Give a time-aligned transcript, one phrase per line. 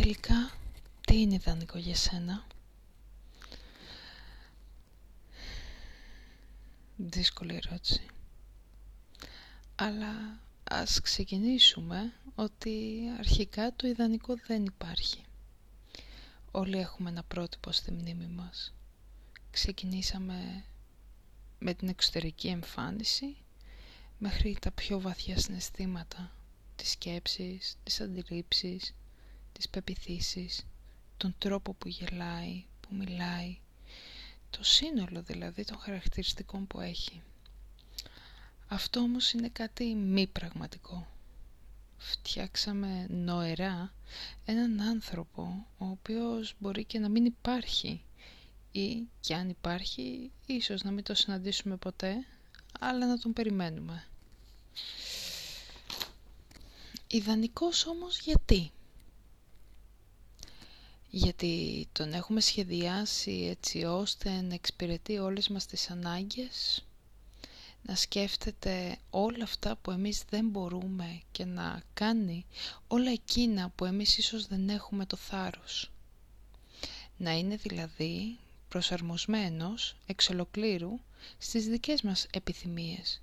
[0.00, 0.50] τελικά
[1.00, 2.46] τι είναι ιδανικό για σένα;
[6.96, 8.06] Δύσκολη ερώτηση.
[9.74, 10.40] Αλλά
[10.70, 15.24] ας ξεκινήσουμε ότι αρχικά το ιδανικό δεν υπάρχει.
[16.50, 18.74] Όλοι έχουμε ένα πρότυπο στη μνήμη μας.
[19.50, 20.64] Ξεκινήσαμε
[21.58, 23.36] με την εξωτερική εμφάνιση
[24.18, 26.32] μέχρι τα πιο βαθιά συναισθήματα
[26.76, 28.94] τις σκέψεις, τις αντιλήψεις,
[29.52, 30.66] τις πεπιθήσεις,
[31.16, 33.58] τον τρόπο που γελάει, που μιλάει,
[34.50, 37.22] το σύνολο δηλαδή των χαρακτηριστικών που έχει.
[38.68, 41.06] Αυτό όμως είναι κάτι μη πραγματικό.
[41.98, 43.92] Φτιάξαμε νοερά
[44.44, 48.02] έναν άνθρωπο ο οποίος μπορεί και να μην υπάρχει
[48.72, 52.26] ή και αν υπάρχει ίσως να μην το συναντήσουμε ποτέ
[52.80, 54.04] αλλά να τον περιμένουμε.
[57.06, 58.70] Ιδανικός όμως γιατί;
[61.10, 66.84] Γιατί τον έχουμε σχεδιάσει έτσι ώστε να εξυπηρετεί όλες μας τις ανάγκες,
[67.82, 72.46] να σκέφτεται όλα αυτά που εμείς δεν μπορούμε και να κάνει
[72.88, 75.90] όλα εκείνα που εμείς ίσως δεν έχουμε το θάρρος.
[77.16, 78.38] Να είναι δηλαδή
[78.68, 80.98] προσαρμοσμένος εξ ολοκλήρου
[81.38, 83.20] στις δικές μας επιθυμίες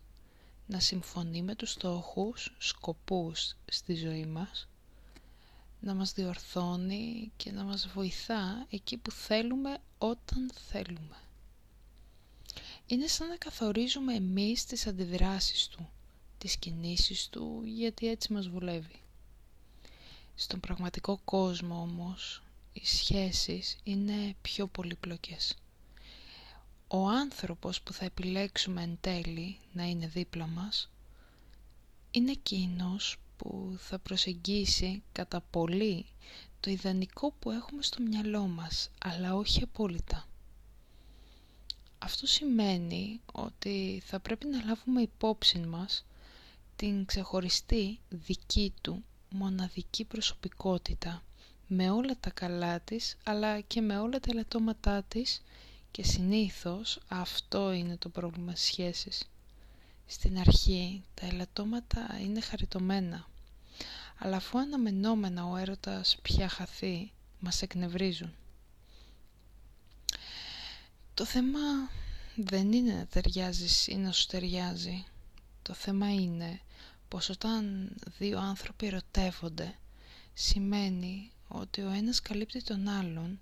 [0.68, 4.68] να συμφωνεί με τους στόχους, σκοπούς στη ζωή μας,
[5.80, 11.18] να μας διορθώνει και να μας βοηθά εκεί που θέλουμε όταν θέλουμε.
[12.88, 15.90] Είναι σαν να καθορίζουμε εμείς τις αντιδράσεις του,
[16.38, 19.02] τις κινήσεις του, γιατί έτσι μας βουλεύει.
[20.36, 22.42] Στον πραγματικό κόσμο όμως,
[22.74, 25.56] οι σχέσεις είναι πιο πολύπλοκες
[26.88, 30.90] ο άνθρωπος που θα επιλέξουμε εν τέλει να είναι δίπλα μας
[32.12, 36.06] είναι εκείνος που θα προσεγγίσει κατά πολύ
[36.60, 40.28] το ιδανικό που έχουμε στο μυαλό μας, αλλά όχι απόλυτα.
[41.98, 46.06] Αυτό σημαίνει ότι θα πρέπει να λάβουμε υπόψη μας
[46.76, 51.24] την ξεχωριστή δική του μοναδική προσωπικότητα
[51.68, 55.42] με όλα τα καλά της αλλά και με όλα τα ελαττώματά της
[55.92, 59.24] και συνήθως αυτό είναι το πρόβλημα στις σχέσεις.
[60.10, 63.28] Στην αρχή τα ελαττώματα είναι χαριτωμένα,
[64.18, 68.34] αλλά αφού αναμενόμενα ο έρωτας πια χαθεί, μας εκνευρίζουν.
[71.14, 71.60] Το θέμα
[72.36, 75.06] δεν είναι να ταιριάζεις ή να σου ταιριάζει.
[75.62, 76.60] Το θέμα είναι
[77.08, 79.76] πως όταν δύο άνθρωποι ερωτεύονται,
[80.34, 83.40] σημαίνει ότι ο ένας καλύπτει τον άλλον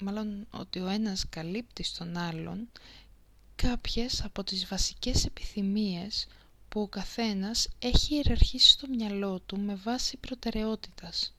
[0.00, 2.68] μάλλον ότι ο ένας καλύπτει στον άλλον
[3.56, 6.26] κάποιες από τις βασικές επιθυμίες
[6.68, 11.34] που ο καθένας έχει ιεραρχήσει στο μυαλό του με βάση προτεραιότητας.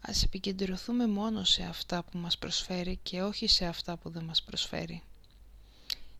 [0.00, 4.42] Ας επικεντρωθούμε μόνο σε αυτά που μας προσφέρει και όχι σε αυτά που δεν μας
[4.42, 5.02] προσφέρει.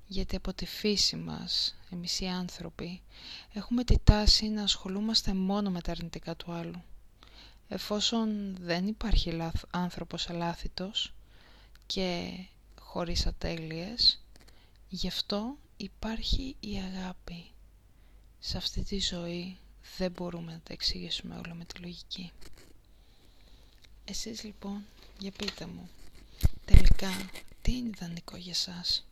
[0.07, 3.03] Γιατί από τη φύση μας, εμείς οι άνθρωποι,
[3.53, 6.83] έχουμε τη τάση να ασχολούμαστε μόνο με τα αρνητικά του άλλου
[7.69, 9.39] εφόσον δεν υπάρχει
[9.71, 11.13] άνθρωπος αλάθητος
[11.87, 12.31] και
[12.95, 14.21] χωρίς ατέλειες,
[14.89, 17.51] γι' αυτό υπάρχει η αγάπη.
[18.39, 19.57] Σε αυτή τη ζωή
[19.99, 22.33] δεν μπορούμε να τα εξηγήσουμε όλα με τη λογική.
[24.05, 24.85] Εσείς λοιπόν,
[25.19, 25.89] για πείτε μου,
[26.65, 27.11] τελικά
[27.63, 29.05] τι είναι ιδανικό για σας;